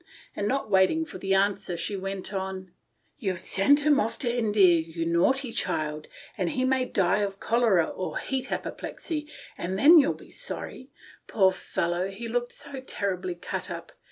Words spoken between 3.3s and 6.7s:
sent him off to India, you naughty child, and he